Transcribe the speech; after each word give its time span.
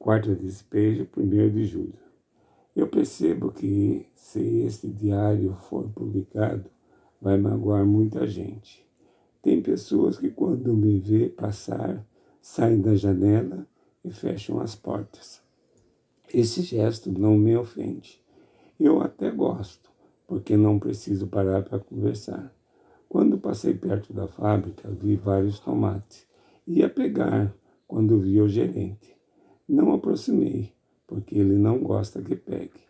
quarto 0.00 0.34
despejo, 0.34 1.06
1 1.14 1.50
de 1.50 1.64
julho. 1.66 1.92
Eu 2.74 2.88
percebo 2.88 3.52
que 3.52 4.06
se 4.14 4.40
este 4.62 4.88
diário 4.88 5.54
for 5.68 5.90
publicado, 5.90 6.64
vai 7.20 7.36
magoar 7.36 7.84
muita 7.84 8.26
gente. 8.26 8.88
Tem 9.42 9.60
pessoas 9.60 10.18
que 10.18 10.30
quando 10.30 10.72
me 10.72 10.98
vê 10.98 11.28
passar, 11.28 12.02
saem 12.40 12.80
da 12.80 12.94
janela 12.94 13.66
e 14.02 14.10
fecham 14.10 14.58
as 14.58 14.74
portas. 14.74 15.42
Esse 16.32 16.62
gesto 16.62 17.12
não 17.12 17.36
me 17.36 17.54
ofende. 17.54 18.24
Eu 18.78 19.02
até 19.02 19.30
gosto, 19.30 19.90
porque 20.26 20.56
não 20.56 20.78
preciso 20.78 21.26
parar 21.26 21.62
para 21.62 21.78
conversar. 21.78 22.50
Quando 23.06 23.36
passei 23.36 23.74
perto 23.74 24.14
da 24.14 24.26
fábrica, 24.26 24.88
vi 24.88 25.16
vários 25.16 25.60
tomates. 25.60 26.26
Ia 26.66 26.88
pegar 26.88 27.54
quando 27.86 28.18
vi 28.18 28.40
o 28.40 28.48
gerente. 28.48 29.09
Não 29.72 29.92
aproximei, 29.92 30.72
porque 31.06 31.38
ele 31.38 31.56
não 31.56 31.78
gosta 31.78 32.20
que 32.20 32.34
pegue. 32.34 32.80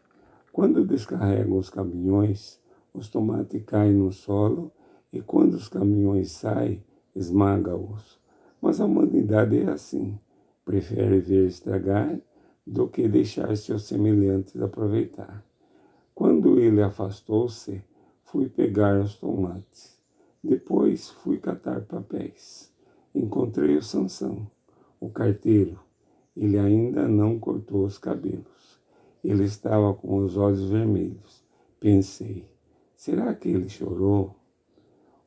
Quando 0.50 0.82
descarregam 0.82 1.58
os 1.58 1.68
caminhões, 1.68 2.58
os 2.94 3.10
tomates 3.10 3.62
caem 3.66 3.92
no 3.92 4.10
solo 4.10 4.72
e 5.12 5.20
quando 5.20 5.52
os 5.52 5.68
caminhões 5.68 6.32
saem, 6.32 6.82
esmaga-os. 7.14 8.18
Mas 8.62 8.80
a 8.80 8.86
humanidade 8.86 9.58
é 9.58 9.68
assim, 9.68 10.18
prefere 10.64 11.20
ver 11.20 11.48
estragar 11.48 12.18
do 12.66 12.88
que 12.88 13.06
deixar 13.06 13.54
seus 13.58 13.82
semelhantes 13.82 14.58
aproveitar. 14.58 15.44
Quando 16.14 16.58
ele 16.58 16.80
afastou-se, 16.80 17.84
fui 18.24 18.48
pegar 18.48 18.98
os 18.98 19.16
tomates. 19.16 19.98
Depois 20.42 21.10
fui 21.10 21.36
catar 21.36 21.82
papéis. 21.82 22.72
Encontrei 23.14 23.76
o 23.76 23.82
Sansão, 23.82 24.50
o 24.98 25.10
carteiro. 25.10 25.89
Ele 26.40 26.58
ainda 26.58 27.06
não 27.06 27.38
cortou 27.38 27.84
os 27.84 27.98
cabelos. 27.98 28.80
Ele 29.22 29.44
estava 29.44 29.92
com 29.92 30.24
os 30.24 30.38
olhos 30.38 30.64
vermelhos. 30.70 31.44
Pensei, 31.78 32.50
será 32.96 33.34
que 33.34 33.50
ele 33.50 33.68
chorou? 33.68 34.34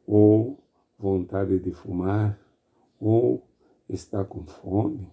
Ou 0.08 0.58
vontade 0.98 1.60
de 1.60 1.72
fumar? 1.72 2.40
Ou 3.00 3.48
está 3.88 4.26
com 4.26 4.44
fome? 4.44 5.08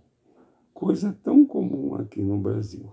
Coisa 0.73 1.15
tão 1.23 1.45
comum 1.45 1.95
aqui 1.97 2.23
no 2.23 2.39
Brasil. 2.39 2.91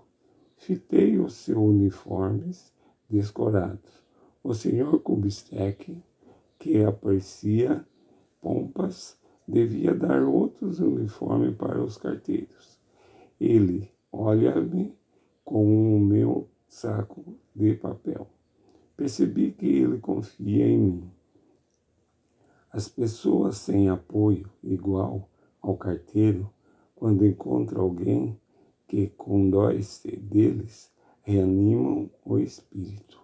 Fitei 0.57 1.17
os 1.17 1.35
seus 1.35 1.57
uniformes 1.57 2.73
descorados. 3.09 4.03
O 4.43 4.53
senhor 4.53 4.99
Kubitschek 4.99 6.03
que 6.59 6.83
aprecia 6.83 7.85
pompas, 8.41 9.17
devia 9.47 9.93
dar 9.93 10.21
outros 10.23 10.81
uniformes 10.81 11.55
para 11.55 11.81
os 11.81 11.97
carteiros. 11.97 12.76
Ele 13.39 13.89
olha-me 14.11 14.93
com 15.43 15.95
o 15.95 15.99
meu 15.99 16.47
saco 16.67 17.37
de 17.55 17.73
papel. 17.75 18.27
Percebi 18.95 19.51
que 19.51 19.65
ele 19.67 19.99
confia 19.99 20.67
em 20.67 20.77
mim. 20.77 21.11
As 22.71 22.87
pessoas 22.87 23.57
sem 23.57 23.89
apoio 23.89 24.49
igual 24.63 25.29
ao 25.61 25.77
carteiro, 25.77 26.51
quando 26.95 27.25
encontram 27.25 27.81
alguém 27.81 28.39
que 28.87 29.07
condói-se 29.07 30.15
deles, 30.17 30.91
reanimam 31.21 32.09
o 32.25 32.39
espírito. 32.39 33.21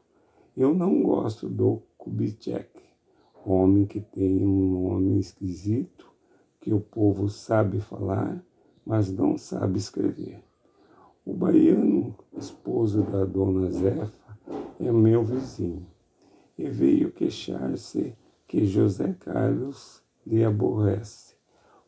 Eu 0.55 0.73
não 0.73 1.01
gosto 1.01 1.49
do 1.49 1.81
Kubitschek 1.97 2.83
homem 3.45 3.85
que 3.85 3.99
tem 3.99 4.45
um 4.45 4.89
nome 4.89 5.19
esquisito, 5.19 6.11
que 6.59 6.73
o 6.73 6.79
povo 6.79 7.27
sabe 7.27 7.79
falar, 7.79 8.43
mas 8.85 9.11
não 9.11 9.37
sabe 9.37 9.77
escrever. 9.77 10.43
O 11.25 11.33
baiano, 11.33 12.15
esposo 12.37 13.03
da 13.03 13.23
dona 13.23 13.69
Zefa, 13.71 14.37
é 14.79 14.91
meu 14.91 15.23
vizinho 15.23 15.87
e 16.57 16.69
veio 16.69 17.11
queixar-se 17.11 18.15
que 18.47 18.65
José 18.65 19.15
Carlos 19.19 20.01
lhe 20.25 20.43
aborrece. 20.43 21.35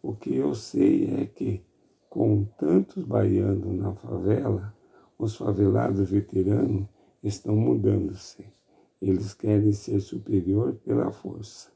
O 0.01 0.13
que 0.13 0.35
eu 0.35 0.55
sei 0.55 1.21
é 1.21 1.25
que, 1.25 1.61
com 2.09 2.45
tantos 2.57 3.03
baianos 3.03 3.77
na 3.77 3.93
favela, 3.93 4.73
os 5.17 5.35
favelados 5.35 6.09
veteranos 6.09 6.85
estão 7.23 7.55
mudando-se. 7.55 8.45
Eles 9.01 9.33
querem 9.33 9.71
ser 9.71 9.99
superior 9.99 10.73
pela 10.83 11.11
força. 11.11 11.69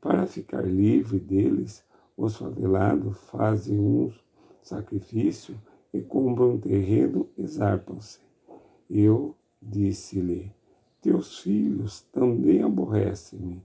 Para 0.00 0.26
ficar 0.26 0.62
livre 0.62 1.18
deles, 1.18 1.84
os 2.16 2.36
favelados 2.36 3.16
fazem 3.30 3.78
um 3.78 4.10
sacrifício 4.66 5.56
e 5.92 6.00
compram 6.00 6.58
terreno 6.58 7.28
e 7.38 7.46
zarpam-se. 7.46 8.18
Eu 8.90 9.34
disse-lhe, 9.62 10.52
teus 11.00 11.38
filhos 11.38 12.02
também 12.12 12.62
aborrecem-me. 12.62 13.62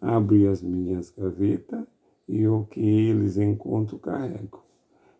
Abre 0.00 0.46
as 0.46 0.62
minhas 0.62 1.10
gavetas 1.10 1.84
e 2.28 2.46
o 2.46 2.64
que 2.64 2.80
eles 2.80 3.36
encontram 3.36 3.98
carrego. 3.98 4.62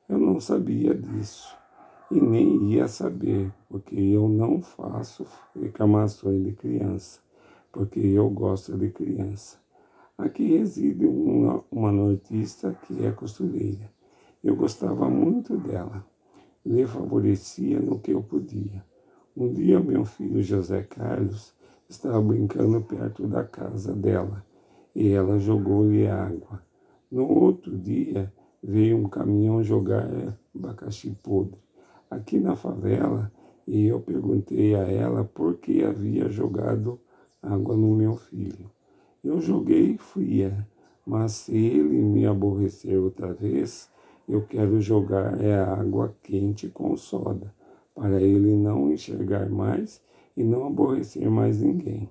Eu 0.09 0.19
não 0.19 0.41
sabia 0.41 0.95
disso 0.95 1.57
e 2.11 2.21
nem 2.21 2.73
ia 2.73 2.87
saber, 2.87 3.53
porque 3.69 3.97
eu 3.97 4.28
não 4.28 4.62
faço 4.62 5.27
reclamações 5.61 6.43
de 6.45 6.53
criança, 6.53 7.21
porque 7.73 7.99
eu 7.99 8.31
gosto 8.31 8.78
de 8.78 8.89
criança. 8.91 9.59
Aqui 10.17 10.57
reside 10.57 11.07
uma, 11.07 11.65
uma 11.71 11.93
nortista 11.93 12.73
que 12.87 13.05
é 13.05 13.11
costureira. 13.11 13.97
Eu 14.43 14.54
gostava 14.54 15.09
muito 15.09 15.56
dela. 15.56 16.06
Lhe 16.65 16.87
favorecia 16.87 17.81
no 17.81 17.99
que 17.99 18.12
eu 18.12 18.22
podia. 18.22 18.84
Um 19.37 19.53
dia, 19.53 19.81
meu 19.81 20.04
filho 20.04 20.43
José 20.43 20.82
Carlos 20.82 21.54
estava 21.88 22.21
brincando 22.21 22.81
perto 22.82 23.27
da 23.27 23.44
casa 23.44 23.94
dela 23.94 24.44
e 24.94 25.10
ela 25.10 25.38
jogou-lhe 25.38 26.06
água. 26.06 26.62
No 27.10 27.27
outro 27.27 27.77
dia, 27.77 28.32
veio 28.62 28.97
um 28.97 29.09
caminhão 29.09 29.62
jogar 29.62 30.09
abacaxi 30.54 31.16
podre 31.22 31.59
aqui 32.10 32.38
na 32.38 32.56
favela 32.56 33.32
e 33.66 33.87
eu 33.87 34.00
perguntei 34.00 34.75
a 34.75 34.81
ela 34.81 35.25
por 35.25 35.56
que 35.59 35.82
havia 35.82 36.28
jogado 36.28 37.00
água 37.43 37.77
no 37.77 37.94
meu 37.94 38.16
filho. 38.16 38.71
Eu 39.22 39.41
joguei 39.41 39.97
fria, 39.98 40.66
mas 41.06 41.32
se 41.32 41.56
ele 41.56 42.03
me 42.03 42.27
aborrecer 42.27 42.98
outra 42.98 43.32
vez, 43.32 43.91
eu 44.28 44.43
quero 44.43 44.81
jogar 44.81 45.41
é 45.41 45.59
água 45.59 46.15
quente 46.22 46.69
com 46.69 46.94
soda, 46.97 47.55
para 47.94 48.21
ele 48.21 48.55
não 48.55 48.93
enxergar 48.93 49.49
mais 49.49 50.03
e 50.37 50.44
não 50.44 50.66
aborrecer 50.66 51.31
mais 51.31 51.62
ninguém. 51.62 52.09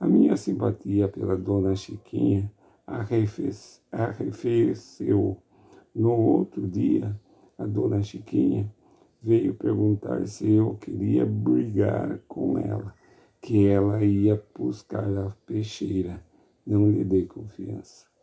A 0.00 0.08
minha 0.08 0.36
simpatia 0.36 1.08
pela 1.08 1.36
dona 1.36 1.76
Chiquinha 1.76 2.52
arrefeceu. 2.86 3.78
No 5.94 6.12
outro 6.12 6.66
dia, 6.66 7.18
a 7.56 7.64
dona 7.64 8.02
Chiquinha 8.02 8.70
veio 9.22 9.54
perguntar 9.54 10.26
se 10.26 10.50
eu 10.50 10.74
queria 10.74 11.24
brigar 11.24 12.18
com 12.28 12.58
ela, 12.58 12.92
que 13.40 13.66
ela 13.66 14.04
ia 14.04 14.42
buscar 14.54 15.08
a 15.16 15.30
peixeira. 15.46 16.22
Não 16.66 16.90
lhe 16.90 17.04
dei 17.04 17.24
confiança. 17.24 18.15